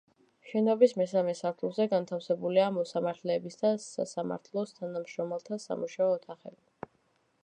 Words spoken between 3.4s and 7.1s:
და სასამართლოს თანამშრომელთა სამუშაო ოთახები.